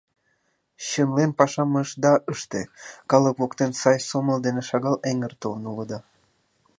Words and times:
Чынлен 0.87 1.31
пашам 1.37 1.71
ышда 1.83 2.13
ыште, 2.33 2.61
калык 3.11 3.35
воктен 3.41 3.71
сай 3.81 3.97
сомыл 4.09 4.37
дене 4.45 4.61
шагал 4.69 4.95
эҥертылын 5.09 5.63
улыда. 5.71 5.99